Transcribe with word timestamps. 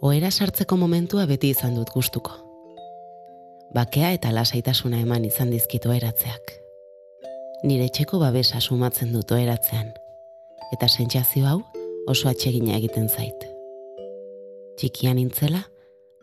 Oera 0.00 0.30
sartzeko 0.30 0.76
momentua 0.78 1.24
beti 1.26 1.48
izan 1.50 1.74
dut 1.74 1.88
gustuko. 1.90 2.30
Bakea 3.74 4.12
eta 4.14 4.30
lasaitasuna 4.30 5.00
eman 5.02 5.24
izan 5.26 5.50
dizkitu 5.50 5.90
eratzeak. 5.90 6.52
Nire 7.66 7.88
txeko 7.90 8.20
babesa 8.22 8.60
sumatzen 8.60 9.10
dut 9.10 9.32
eratzean. 9.34 9.88
Eta 10.76 10.86
sentsazio 10.86 11.48
hau 11.50 11.58
oso 12.06 12.28
atsegina 12.30 12.76
egiten 12.76 13.08
zait. 13.08 13.42
Txikian 14.78 15.18
intzela, 15.18 15.64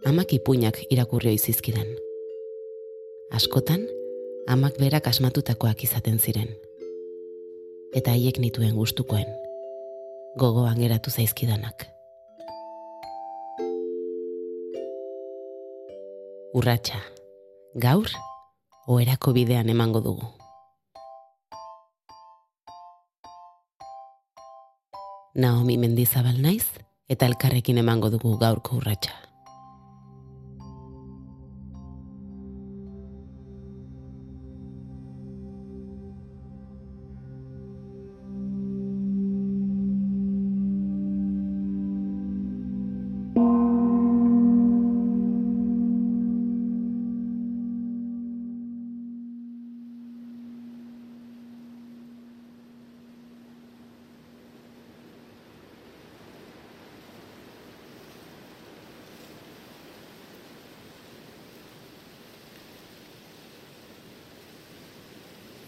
amak 0.07 0.31
ipuinak 0.37 0.79
irakurri 0.89 1.33
izizkidan. 1.35 1.89
Askotan, 3.35 3.83
amak 4.47 4.79
berak 4.79 5.09
asmatutakoak 5.11 5.83
izaten 5.83 6.15
ziren. 6.19 6.47
Eta 7.91 8.15
haiek 8.15 8.39
nituen 8.39 8.79
gustukoen. 8.79 9.27
Gogoan 10.39 10.79
geratu 10.79 11.11
zaizkidanak. 11.11 11.89
Urratsa. 16.55 17.01
Gaur, 17.75 18.07
oerako 18.87 19.33
bidean 19.35 19.67
emango 19.73 19.99
dugu. 19.99 20.29
Naomi 25.35 25.75
mendizabal 25.75 26.39
naiz, 26.39 26.63
eta 27.11 27.27
elkarrekin 27.27 27.83
emango 27.83 28.07
dugu 28.13 28.37
gaurko 28.39 28.79
urratsa. 28.79 29.24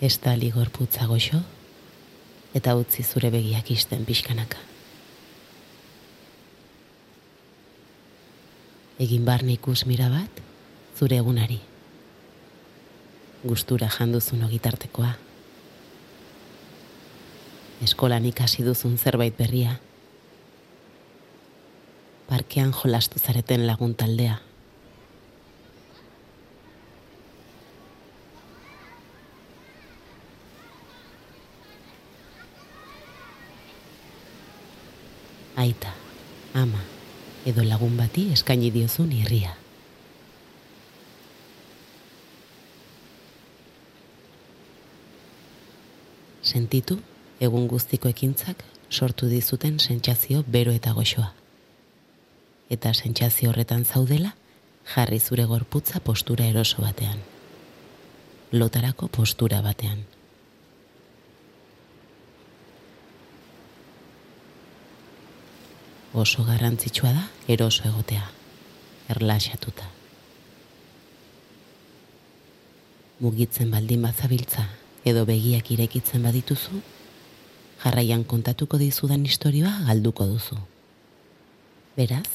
Estali 0.01 0.51
gorputza 0.51 1.07
goxo, 1.09 1.41
eta 2.53 2.75
utzi 2.77 3.03
zure 3.03 3.31
begiak 3.33 3.71
isten 3.71 4.05
pixkanaka. 4.05 4.59
Egin 9.01 9.25
barne 9.25 9.53
ikus 9.57 9.85
mira 9.85 10.09
bat, 10.09 10.41
zure 10.97 11.17
egunari. 11.21 11.59
Gustura 13.43 13.89
janduzun 13.93 14.43
ogitartekoa. 14.47 15.11
Eskolan 17.85 18.25
ikasi 18.25 18.65
duzun 18.65 18.97
zerbait 18.97 19.37
berria. 19.37 19.77
Parkean 22.27 22.73
jolastu 22.73 23.21
zareten 23.21 23.67
lagun 23.67 23.93
taldea. 23.93 24.39
Aita, 35.57 35.93
ama, 36.53 36.79
edo 37.45 37.63
lagun 37.65 37.97
bati 37.97 38.27
eskaini 38.33 38.69
diozun 38.71 39.11
irria. 39.11 39.55
Sentitu, 46.45 46.99
egun 47.43 47.65
guztiko 47.67 48.07
ekintzak 48.13 48.61
sortu 48.89 49.27
dizuten 49.27 49.79
sentsazio 49.79 50.43
bero 50.47 50.71
eta 50.71 50.93
goxoa. 50.95 51.31
Eta 52.69 52.93
sentsazio 52.93 53.49
horretan 53.49 53.83
zaudela, 53.85 54.35
jarri 54.93 55.19
zure 55.19 55.47
gorputza 55.49 55.99
postura 55.99 56.45
eroso 56.45 56.85
batean. 56.85 57.17
Lotarako 58.51 59.09
postura 59.09 59.61
batean. 59.61 60.05
Oso 66.17 66.43
garrantzitsua 66.43 67.11
da 67.13 67.23
eroso 67.47 67.85
egotea, 67.87 68.25
erlaxatuta. 69.09 69.87
Mugitzen 73.19 73.71
baldin 73.71 74.03
bazabiltza 74.05 74.67
edo 75.07 75.25
begiak 75.25 75.71
irekitzen 75.71 76.25
badituzu, 76.27 76.81
jarraian 77.83 78.23
kontatuko 78.23 78.77
dizudan 78.81 79.25
istorioa 79.25 79.73
galduko 79.87 80.27
duzu. 80.29 80.57
Beraz, 81.97 82.29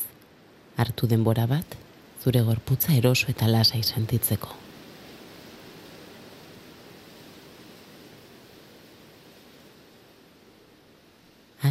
hartu 0.77 1.07
denbora 1.07 1.47
bat, 1.47 1.77
zure 2.23 2.43
gorputza 2.47 2.95
eroso 2.95 3.31
eta 3.31 3.49
lasai 3.51 3.83
sentitzeko. 3.83 4.72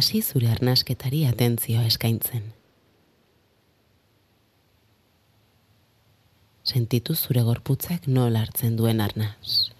Hasi 0.02 0.18
zure 0.20 0.48
arnasketari 0.50 1.20
atentzio 1.30 1.82
eskaintzen. 1.86 2.48
Sentitu 6.66 7.14
zure 7.14 7.44
gorputzak 7.46 8.08
nola 8.10 8.42
hartzen 8.42 8.74
duen 8.80 9.02
arnaz. 9.04 9.70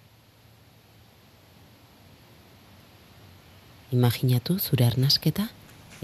Imaginatu 3.98 4.60
zure 4.60 4.86
arnasketa 4.86 5.48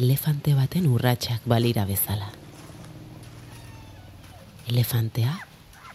elefante 0.02 0.58
baten 0.58 0.90
urratsak 0.90 1.46
balira 1.54 1.86
bezala. 1.86 2.32
Elefantea 4.66 5.38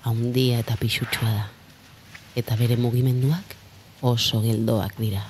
haundia 0.08 0.64
eta 0.64 0.80
pixutsua 0.80 1.38
da, 1.42 1.46
eta 2.40 2.56
bere 2.56 2.80
mugimenduak 2.88 3.58
oso 4.16 4.46
geldoak 4.48 5.00
dira 5.04 5.28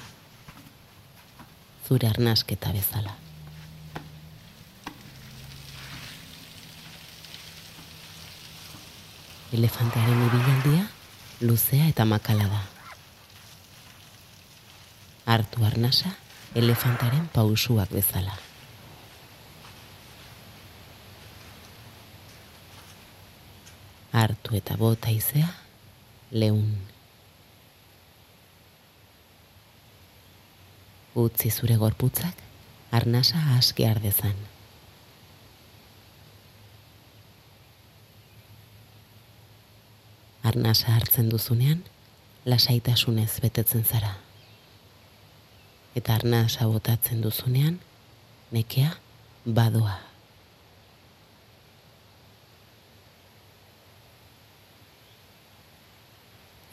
zure 1.88 2.08
arnasketa 2.08 2.72
bezala. 2.72 3.14
Elefantearen 9.54 10.22
ibilaldia 10.28 10.86
luzea 11.42 11.88
eta 11.92 12.06
makala 12.06 12.48
da. 12.50 12.62
Artu 15.26 15.66
arnasa 15.66 16.10
elefantaren 16.56 17.28
pausuak 17.34 17.92
bezala. 17.94 18.34
Artu 24.14 24.56
eta 24.58 24.78
bota 24.78 25.10
izea 25.10 25.50
leun. 26.32 26.93
Utzi 31.16 31.52
zure 31.52 31.76
gorputzak 31.78 32.34
arnasa 32.92 33.38
aske 33.58 33.86
ardezan. 33.88 34.36
Arnasa 40.44 40.96
hartzen 40.96 41.30
duzunean, 41.30 41.84
lasaitasunez 42.46 43.40
betetzen 43.42 43.86
zara. 43.86 44.16
Eta 45.96 46.18
arnasa 46.18 46.68
botatzen 46.68 47.22
duzunean, 47.22 47.80
nekea 48.52 48.92
badoa. 49.46 49.96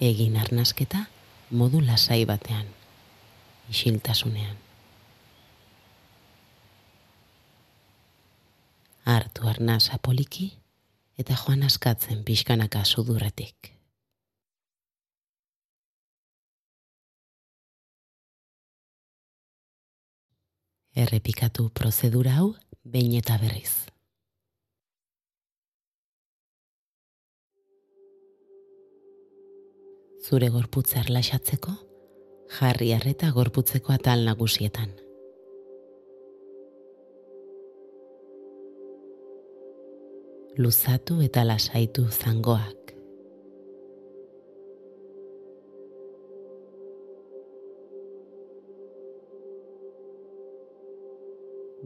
Egin 0.00 0.37
arnasketa 0.41 1.05
modu 1.53 1.85
lasai 1.85 2.25
batean 2.25 2.80
isiltasunean. 3.70 4.56
Artu 9.06 9.49
arnasa 9.49 9.99
poliki 10.02 10.50
eta 11.19 11.37
joan 11.43 11.62
askatzen 11.67 12.25
pixkanaka 12.25 12.84
sudurretik. 12.84 13.75
Errepikatu 21.00 21.69
prozedura 21.70 22.34
hau 22.40 22.49
behin 22.84 23.14
eta 23.20 23.38
berriz. 23.38 23.87
Zure 30.20 30.50
gorputza 30.52 31.00
erlaxatzeko, 31.00 31.72
jarri 32.58 32.93
arreta 32.97 33.31
gorputzeko 33.37 33.93
atal 33.93 34.25
nagusietan. 34.25 34.91
luzatu 40.61 41.20
eta 41.25 41.44
lasaitu 41.47 42.05
zangoak. 42.11 42.93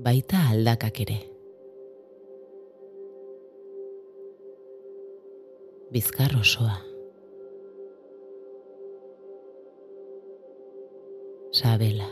Baita 0.05 0.41
aldakak 0.51 0.99
ere. 1.05 1.21
Bizkar 5.95 6.35
osoa. 6.41 6.94
Sabela. 11.55 12.11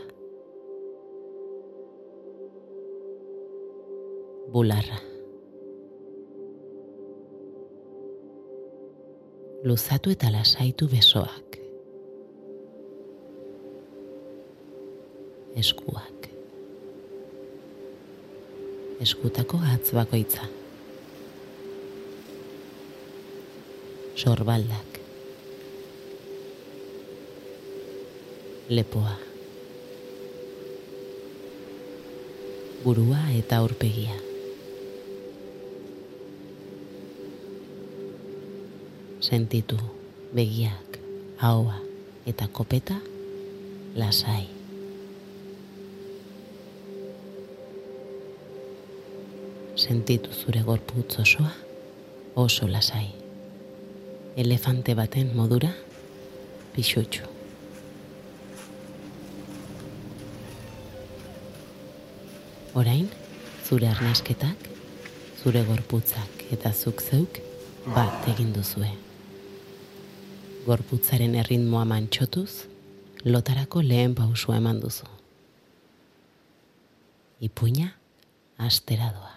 Bularra. 4.53 5.13
luzatu 9.65 10.11
eta 10.11 10.31
lasaitu 10.33 10.89
besoak. 10.91 11.59
Eskuak. 15.63 16.29
Eskutako 19.03 19.61
atz 19.75 19.93
bakoitza. 19.95 20.47
Sorbaldak. 24.17 25.01
Lepoa. 28.69 29.32
Burua 32.85 33.31
eta 33.39 33.63
aurpegia. 33.63 34.19
sentitu 39.23 39.79
begiak, 40.35 40.99
haua 41.39 41.79
eta 42.27 42.49
kopeta 42.49 42.99
lasai. 43.95 44.49
Sentitu 49.77 50.33
zure 50.35 50.63
gorputz 50.67 51.19
osoa 51.23 51.53
oso 52.37 52.69
lasai. 52.69 53.09
Elefante 54.37 54.95
baten 54.95 55.31
modura 55.37 55.71
pixutxu. 56.75 57.42
Orain, 62.75 63.09
zure 63.69 63.89
arnasketak, 63.89 64.69
zure 65.43 65.65
gorputzak 65.69 66.45
eta 66.57 66.73
zuk 66.73 67.03
zeuk 67.05 67.41
bat 67.95 68.29
egin 68.33 68.53
duzue 68.57 68.91
gorputzaren 70.67 71.35
erritmoa 71.43 71.83
mantxotuz, 71.91 72.69
lotarako 73.27 73.83
lehen 73.83 74.15
pausua 74.15 74.61
eman 74.63 74.81
duzu. 74.85 75.09
Ipuina, 77.43 77.91
astera 78.59 79.11
doa. 79.17 79.33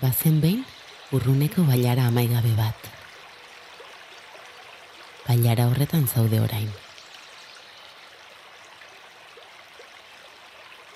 Bazen 0.00 0.40
behin, 0.40 0.64
urruneko 1.12 1.64
bailara 1.68 2.08
amaigabe 2.10 2.52
bat. 2.58 2.90
Bailara 5.28 5.70
horretan 5.70 6.06
zaude 6.06 6.40
orain. 6.40 6.68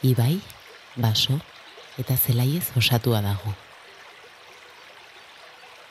ibai, 0.02 0.40
baso 0.96 1.40
eta 1.98 2.16
zelaiez 2.16 2.72
osatua 2.76 3.20
dago. 3.20 3.52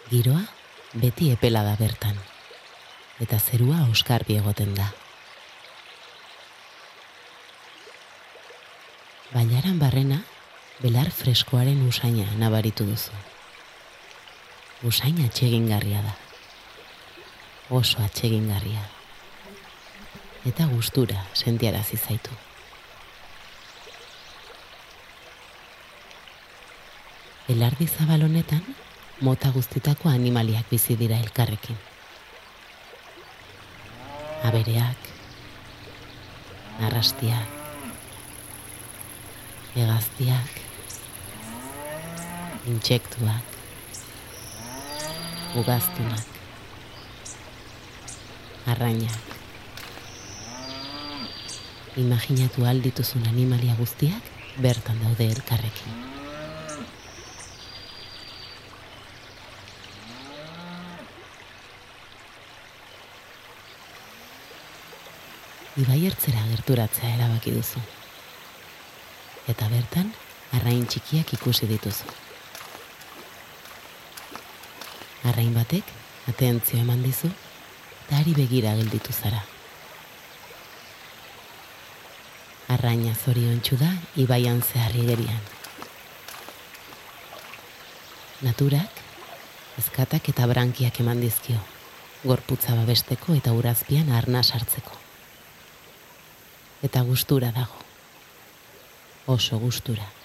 Giroa 0.09 0.41
beti 0.93 1.29
epela 1.31 1.61
da 1.63 1.75
bertan, 1.77 2.17
eta 3.21 3.39
zerua 3.39 3.83
oskarbi 3.91 4.39
egoten 4.41 4.73
da. 4.73 4.89
Bailaran 9.29 9.77
barrena, 9.77 10.23
belar 10.79 11.11
freskoaren 11.11 11.81
usaina 11.87 12.25
nabaritu 12.39 12.85
duzu. 12.87 13.11
Usaina 14.87 15.25
atxegingarria 15.27 16.01
da. 16.05 16.13
Oso 17.69 17.99
atxegingarria. 18.03 18.85
Eta 20.47 20.67
gustura 20.71 21.25
sentiarazi 21.33 21.97
zaitu. 21.97 22.31
Elardi 27.49 27.87
zabal 27.87 28.23
honetan, 28.23 28.63
mota 29.19 29.51
guztitako 29.51 30.09
animaliak 30.09 30.69
bizi 30.71 30.95
dira 30.95 31.19
elkarrekin. 31.19 31.75
Abereak, 34.47 35.11
narrastiak, 36.79 37.57
egaztiak, 39.75 40.68
intsektuak, 42.69 43.57
ugaztunak, 45.57 46.27
arrainak. 48.69 49.35
Imaginatu 51.97 52.69
aldituzun 52.69 53.25
animalia 53.33 53.75
guztiak 53.81 54.31
bertan 54.61 55.01
daude 55.03 55.27
elkarrekin. 55.33 56.09
ibai 65.79 65.99
ertzera 66.09 66.41
gerturatzea 66.49 67.09
erabaki 67.15 67.53
duzu. 67.55 67.81
Eta 69.51 69.69
bertan, 69.71 70.11
arrain 70.57 70.83
txikiak 70.85 71.37
ikusi 71.39 71.69
dituzu. 71.69 72.28
Arrain 75.27 75.53
batek, 75.53 75.83
atentzio 76.31 76.79
eman 76.79 77.03
dizu, 77.03 77.29
eta 78.05 78.19
ari 78.21 78.35
begira 78.37 78.75
gelditu 78.79 79.13
zara. 79.13 79.41
Arraina 82.69 83.15
zorion 83.15 83.61
da, 83.79 83.91
ibaian 84.15 84.61
zeharri 84.61 85.05
gerian. 85.07 85.41
Naturak, 88.41 89.03
ezkatak 89.77 90.29
eta 90.29 90.47
brankiak 90.47 90.99
eman 90.99 91.19
dizkio, 91.19 91.59
gorputza 92.23 92.75
babesteko 92.75 93.33
eta 93.35 93.51
urazpian 93.53 94.11
arna 94.11 94.43
sartzeko 94.43 94.99
eta 96.81 97.01
gustura 97.01 97.51
dago. 97.51 97.75
Oso 99.25 99.59
gustura. 99.59 100.18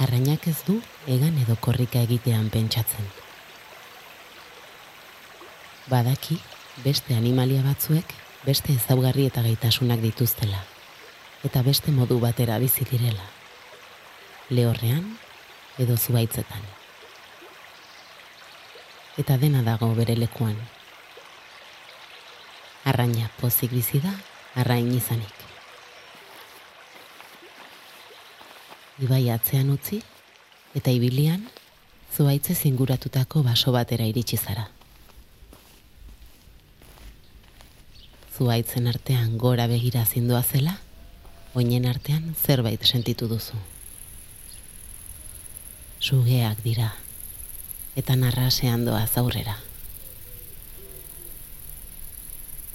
Arrainak 0.00 0.46
ez 0.48 0.56
du 0.66 0.78
egan 1.06 1.36
edo 1.42 1.56
korrika 1.60 2.00
egitean 2.06 2.48
pentsatzen. 2.50 3.04
Badaki 5.90 6.38
beste 6.84 7.16
animalia 7.16 7.62
batzuek 7.66 8.14
beste 8.46 8.72
ezaugarri 8.72 9.26
eta 9.28 9.44
gaitasunak 9.44 10.00
dituztela 10.00 10.62
eta 11.44 11.62
beste 11.66 11.92
modu 11.92 12.18
batera 12.20 12.58
bizi 12.62 12.88
direla. 12.88 13.26
Lehorrean 14.50 15.06
edo 15.78 15.96
zubaitzetan. 15.96 16.64
Eta 19.20 19.36
dena 19.36 19.62
dago 19.66 19.92
bere 19.94 20.16
lekuan 20.16 20.56
arraina 22.84 23.28
pozik 23.40 23.72
bizi 23.76 24.00
da, 24.00 24.12
arrain 24.56 24.90
izanik. 24.96 25.39
Ibai 29.00 29.30
atzean 29.32 29.70
utzi, 29.72 30.02
eta 30.76 30.92
ibilian, 30.92 31.46
zuaitze 32.14 32.54
zinguratutako 32.54 33.42
baso 33.46 33.72
batera 33.72 34.04
iritsi 34.10 34.36
zara. 34.36 34.66
Zuaitzen 38.36 38.86
artean 38.92 39.38
gora 39.38 39.66
begira 39.70 40.04
zindua 40.04 40.42
zela, 40.42 40.76
oinen 41.54 41.88
artean 41.88 42.34
zerbait 42.36 42.84
sentitu 42.84 43.28
duzu. 43.28 43.56
Sugeak 46.00 46.62
dira, 46.64 46.92
eta 47.96 48.16
narrasean 48.16 48.84
doa 48.84 49.06
zaurrera. 49.06 49.58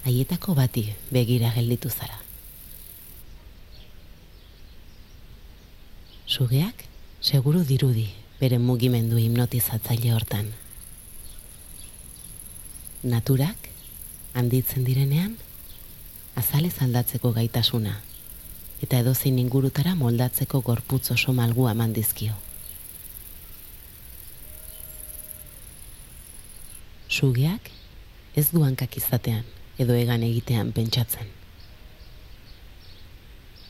haietako 0.06 0.54
bati 0.54 0.86
begira 1.12 1.52
gelditu 1.56 1.90
zara. 1.90 2.25
Sugeak 6.36 6.82
seguru 7.22 7.62
dirudi 7.64 8.10
bere 8.42 8.58
mugimendu 8.60 9.16
hipnotizatzaile 9.16 10.10
hortan. 10.12 10.50
Naturak, 13.08 13.70
handitzen 14.34 14.84
direnean, 14.84 15.38
azalez 16.36 16.74
aldatzeko 16.84 17.32
gaitasuna, 17.40 17.96
eta 18.84 19.00
edozein 19.00 19.40
ingurutara 19.46 19.96
moldatzeko 19.96 20.60
gorputz 20.60 21.14
oso 21.16 21.32
malgua 21.40 21.72
mandizkio. 21.86 22.36
Sugeak 27.08 27.72
ez 28.36 28.50
du 28.52 28.68
hankak 28.68 29.00
izatean 29.00 29.46
edo 29.80 29.96
egan 29.96 30.32
egitean 30.34 30.76
pentsatzen. 30.76 31.30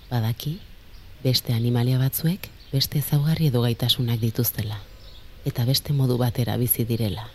Badaki, 0.10 0.58
beste 1.24 1.54
animalia 1.54 1.98
batzuek 2.02 2.50
beste 2.72 3.00
ezaugarri 3.00 3.48
edo 3.48 3.62
gaitasunak 3.62 4.20
dituztela 4.20 4.80
eta 5.46 5.66
beste 5.66 5.94
modu 5.94 6.18
batera 6.18 6.58
bizi 6.58 6.86
direla. 6.90 7.28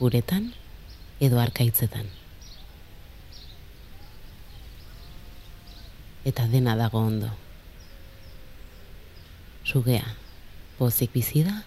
Uretan 0.00 0.52
edo 1.20 1.40
arkaitzetan. 1.40 2.08
Eta 6.24 6.46
dena 6.48 6.76
dago 6.76 7.02
ondo. 7.04 7.28
Sugea, 9.68 10.14
pozik 10.78 11.12
bizi 11.12 11.44
da, 11.44 11.62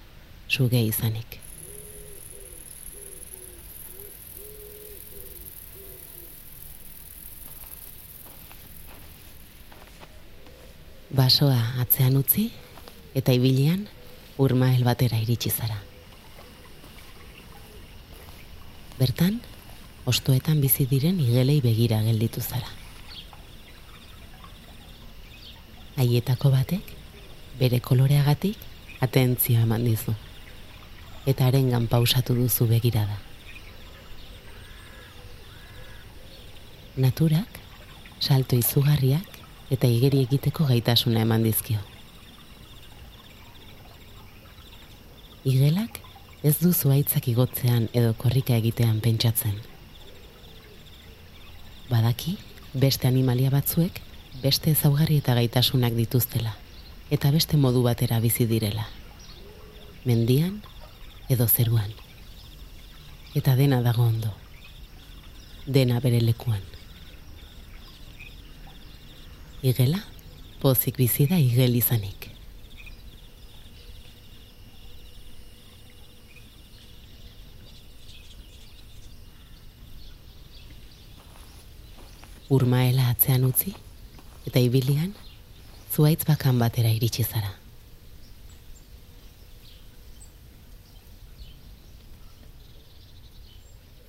suge 0.50 0.82
izanik. 0.82 1.38
Basoa 11.32 11.80
atzean 11.80 12.18
utzi 12.20 12.50
eta 13.16 13.32
ibilian 13.32 13.86
urmael 14.46 14.82
batera 14.84 15.16
iritsi 15.16 15.48
zara. 15.48 15.78
Bertan, 18.98 19.38
ostoetan 20.12 20.60
bizi 20.60 20.90
diren 20.92 21.22
igelei 21.24 21.56
begira 21.64 22.02
gelditu 22.04 22.44
zara. 22.44 22.68
Haietako 26.04 26.52
batek 26.58 26.92
bere 27.64 27.80
koloreagatik 27.80 28.60
atentzio 29.08 29.64
eman 29.64 29.88
dizu. 29.88 30.20
Eta 31.24 31.48
arengan 31.48 31.88
pausatu 31.88 32.36
duzu 32.36 32.68
begirada. 32.76 33.22
Naturak, 37.00 37.64
salto 38.20 38.60
izugarriak 38.60 39.31
eta 39.72 39.88
igeri 39.88 40.22
egiteko 40.26 40.68
gaitasuna 40.68 41.24
eman 41.24 41.44
dizkio. 41.48 41.80
Igelak 45.48 46.02
ez 46.44 46.58
du 46.60 46.74
zuaitzak 46.74 47.28
igotzean 47.32 47.88
edo 47.94 48.14
korrika 48.14 48.58
egitean 48.60 49.00
pentsatzen. 49.02 49.56
Badaki, 51.90 52.36
beste 52.74 53.08
animalia 53.08 53.50
batzuek, 53.54 54.02
beste 54.44 54.72
ezaugarri 54.76 55.18
eta 55.22 55.36
gaitasunak 55.40 55.96
dituztela, 55.96 56.54
eta 57.12 57.32
beste 57.32 57.58
modu 57.58 57.84
batera 57.88 58.20
bizi 58.20 58.48
direla. 58.48 58.86
Mendian 60.06 60.62
edo 61.30 61.48
zeruan. 61.48 61.92
Eta 63.36 63.56
dena 63.56 63.82
dago 63.82 64.04
ondo. 64.04 64.34
Dena 65.66 66.00
bere 66.04 66.20
lekuan. 66.22 66.81
Igela, 69.62 70.00
pozik 70.60 70.98
bizi 70.98 71.28
da 71.30 71.38
igel 71.38 71.76
izanik. 71.78 72.30
Urmaela 82.50 83.06
atzean 83.14 83.46
utzi, 83.46 83.76
eta 84.50 84.60
ibilian, 84.60 85.14
zuaitz 85.94 86.26
bakan 86.26 86.58
batera 86.60 86.90
iritsi 86.98 87.24
zara. 87.24 87.54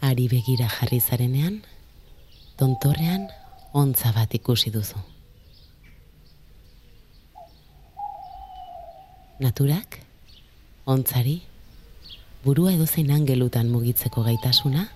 Ari 0.01 0.31
begira 0.33 0.73
jarri 0.81 0.99
zarenean, 0.99 1.61
tontorrean 2.57 3.29
ontza 3.73 4.17
bat 4.17 4.33
ikusi 4.35 4.73
duzu. 4.73 5.13
Naturak, 9.41 10.01
ontzari, 10.85 11.43
burua 12.45 12.73
edozein 12.75 13.13
angelutan 13.15 13.71
mugitzeko 13.71 14.25
gaitasuna 14.27 14.89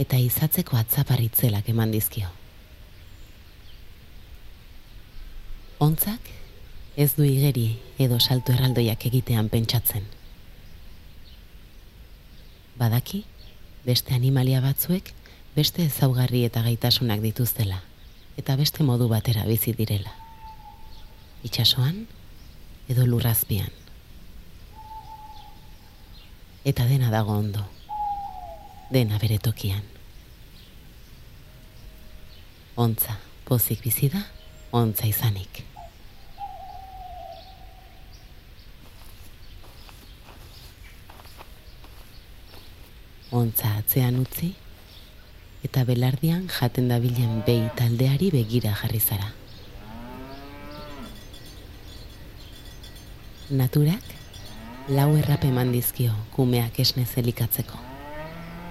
eta 0.00 0.18
izatzeko 0.20 0.76
atzaparritzelak 0.76 1.68
eman 1.72 1.90
dizkio. 1.90 2.28
Ontzak 5.80 6.28
ez 6.96 7.14
du 7.16 7.24
igeri 7.24 7.78
edo 7.98 8.20
salto 8.20 8.52
erraldoiak 8.52 9.06
egitean 9.08 9.48
pentsatzen. 9.48 10.04
Badaki, 12.76 13.24
beste 13.84 14.14
animalia 14.14 14.60
batzuek 14.60 15.12
beste 15.56 15.84
ezaugarri 15.88 16.44
eta 16.44 16.62
gaitasunak 16.62 17.24
dituztela 17.24 17.80
eta 18.40 18.56
beste 18.56 18.84
modu 18.84 19.08
batera 19.08 19.44
bizi 19.48 19.72
direla. 19.76 20.12
Itxasoan 21.44 22.04
edo 22.92 23.06
lurrazpian 23.08 23.79
eta 26.64 26.84
dena 26.84 27.10
dago 27.10 27.32
ondo. 27.32 27.64
Dena 28.90 29.18
bere 29.18 29.38
tokian. 29.38 29.82
Ontza, 32.76 33.16
pozik 33.44 33.82
bizi 33.84 34.08
da, 34.08 34.22
ontza 34.72 35.06
izanik. 35.06 35.64
Ontza 43.30 43.76
atzean 43.78 44.18
utzi, 44.20 44.52
eta 45.64 45.84
belardian 45.86 46.48
jaten 46.50 46.88
dabilen 46.90 47.42
behi 47.46 47.68
taldeari 47.78 48.30
begira 48.34 48.74
jarri 48.80 49.00
zara. 49.00 49.28
Naturak 53.50 54.19
lau 54.88 55.16
errape 55.16 55.48
eman 55.48 55.72
dizkio 55.72 56.12
kumeak 56.32 56.80
esne 56.80 57.04
zelikatzeko. 57.04 57.78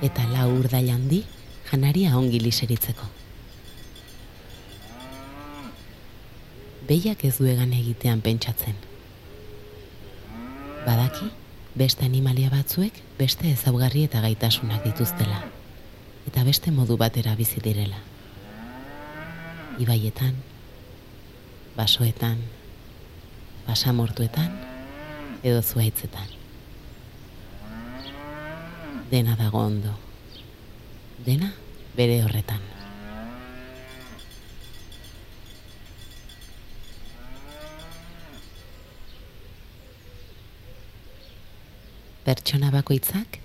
Eta 0.01 0.25
lau 0.31 0.49
urdail 0.57 0.89
handi 0.89 1.23
janaria 1.69 2.17
ongi 2.17 2.39
liseritzeko. 2.41 3.05
Behiak 6.89 7.23
ez 7.25 7.35
duegan 7.37 7.73
egitean 7.77 8.21
pentsatzen. 8.21 8.75
Badaki, 10.85 11.29
beste 11.77 12.05
animalia 12.05 12.49
batzuek 12.49 13.03
beste 13.19 13.51
ezaugarri 13.51 14.07
eta 14.07 14.23
gaitasunak 14.25 14.83
dituztela. 14.87 15.43
Eta 16.27 16.43
beste 16.43 16.71
modu 16.71 16.97
batera 16.97 17.35
bizi 17.35 17.61
direla. 17.61 17.99
Ibaietan, 19.79 20.33
basoetan, 21.77 22.41
basamortuetan, 23.67 24.68
edo 25.43 25.61
zuaitzetan. 25.61 26.27
Dena 29.11 29.35
dago 29.35 29.59
ondo. 29.59 29.93
Dena 31.25 31.53
bere 31.95 32.21
horretan. 32.23 32.61
Pertsona 42.27 42.69
bakoitzak, 42.69 43.39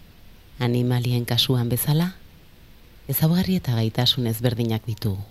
animalien 0.61 1.25
kasuan 1.25 1.71
bezala, 1.73 2.11
ezaugarri 3.09 3.57
eta 3.57 3.79
gaitasun 3.79 4.27
ezberdinak 4.29 4.85
ditugu. 4.85 5.23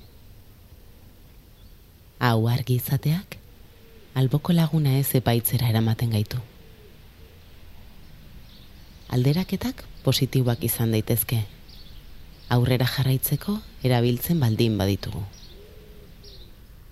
Hau 2.24 2.48
argi 2.48 2.80
izateak, 2.80 3.38
alboko 4.16 4.56
laguna 4.58 4.96
ez 4.98 5.12
epaitzera 5.20 5.70
eramaten 5.70 6.16
gaitu 6.16 6.42
alderaketak 9.14 9.84
positiboak 10.04 10.64
izan 10.66 10.94
daitezke. 10.96 11.44
Aurrera 12.54 12.88
jarraitzeko 12.90 13.60
erabiltzen 13.86 14.40
baldin 14.42 14.78
baditugu. 14.80 15.22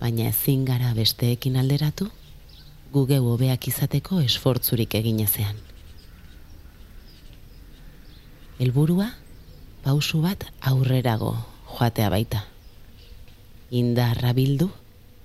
Baina 0.00 0.28
ezin 0.30 0.64
gara 0.66 0.92
besteekin 0.94 1.58
alderatu, 1.60 2.08
guge 2.94 3.18
hobeak 3.18 3.68
izateko 3.70 4.20
esfortzurik 4.22 4.94
egin 4.98 5.20
ezean. 5.24 5.58
Helburua 8.62 9.08
pausu 9.82 10.22
bat 10.22 10.46
aurrerago 10.72 11.34
joatea 11.74 12.10
baita. 12.12 12.44
Indarra 13.70 14.34
bildu 14.36 14.68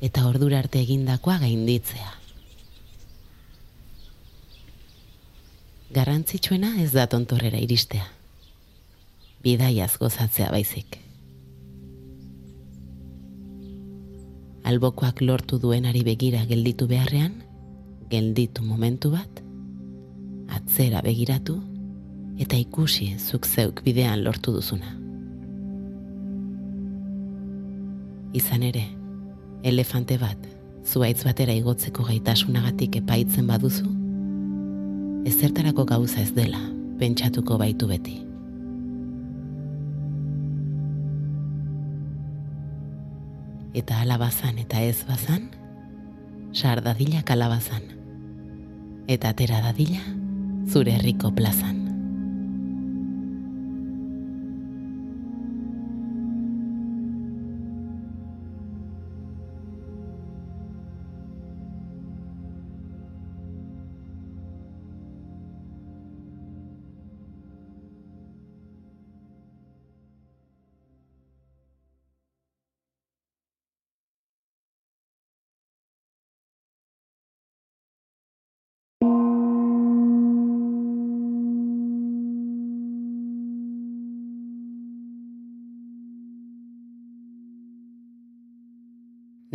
eta 0.01 0.25
ordura 0.29 0.63
arte 0.63 0.79
egindakoa 0.81 1.37
gainditzea. 1.43 2.16
Garrantzitsuena 5.93 6.75
ez 6.83 6.91
da 6.91 7.07
tontorrera 7.07 7.59
iristea. 7.59 8.05
bidaiaz 9.43 9.93
gozatzea 10.01 10.49
baizik. 10.51 10.97
Albokoak 14.67 15.21
lortu 15.21 15.59
duenari 15.61 16.01
begira 16.03 16.41
gelditu 16.49 16.87
beharrean, 16.89 17.37
gelditu 18.11 18.65
momentu 18.65 19.11
bat, 19.13 19.39
atzera 20.57 21.01
begiratu, 21.05 21.61
eta 22.43 22.57
ikusi 22.59 23.13
zuk 23.19 23.47
zeuk 23.47 23.83
bidean 23.85 24.25
lortu 24.25 24.51
duzuna. 24.57 24.91
Izan 28.35 28.65
ere, 28.67 28.83
elefante 29.63 30.17
bat, 30.17 30.49
zuaitz 30.83 31.23
batera 31.23 31.55
igotzeko 31.55 32.03
gaitasunagatik 32.09 32.99
epaitzen 32.99 33.47
baduzu, 33.47 33.96
ezertarako 35.27 35.83
gauza 35.85 36.21
ez 36.21 36.31
dela, 36.31 36.59
pentsatuko 36.99 37.57
baitu 37.59 37.89
beti. 37.89 38.15
Eta 43.77 43.99
alabazan 44.05 44.61
eta 44.63 44.81
ez 44.81 45.01
bazan, 45.09 45.49
sar 46.55 46.81
dadila 46.85 47.25
kalabazan. 47.27 47.83
Eta 49.07 49.35
atera 49.35 49.59
dadila, 49.67 49.99
zure 50.71 50.95
herriko 50.95 51.33
plazan. 51.35 51.76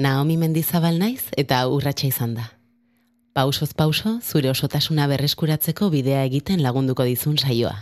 Naomi 0.02 0.34
Mendizabal 0.36 0.96
naiz 0.98 1.28
eta 1.38 1.60
urratsa 1.70 2.08
izan 2.08 2.32
da. 2.34 2.48
Pausoz 3.38 3.70
pauso, 3.78 4.16
zure 4.18 4.50
osotasuna 4.50 5.06
berreskuratzeko 5.06 5.90
bidea 5.94 6.24
egiten 6.26 6.62
lagunduko 6.64 7.06
dizun 7.06 7.38
saioa. 7.38 7.76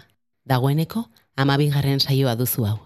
Dagoeneko, 0.45 1.07
amabigarren 1.37 2.01
saioa 2.01 2.37
duzu 2.37 2.67
hau. 2.69 2.77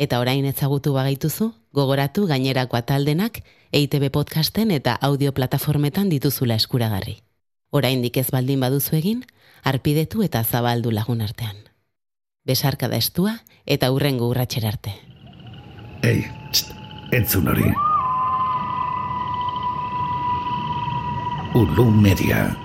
Eta 0.00 0.18
orain 0.22 0.48
ezagutu 0.48 0.94
bagaituzu, 0.96 1.50
gogoratu 1.76 2.26
gainerako 2.26 2.80
ataldenak 2.80 3.42
EITB 3.70 4.08
podcasten 4.10 4.72
eta 4.72 4.96
audio 4.96 5.34
plataformetan 5.36 6.08
dituzula 6.08 6.56
eskuragarri. 6.56 7.18
Orain 7.70 8.02
ez 8.14 8.30
baldin 8.32 8.60
baduzu 8.60 8.96
egin, 8.96 9.24
arpidetu 9.62 10.22
eta 10.22 10.42
zabaldu 10.42 10.90
lagun 10.90 11.20
artean. 11.20 11.56
Besarka 12.46 12.88
da 12.88 12.96
estua 12.96 13.40
eta 13.66 13.92
urrengo 13.92 14.28
urratxer 14.28 14.66
arte. 14.66 14.94
Ei, 16.02 16.24
txt, 16.50 16.72
entzun 17.12 17.48
hori. 17.48 17.93
Ulu 21.54 21.86
Media. 21.86 22.63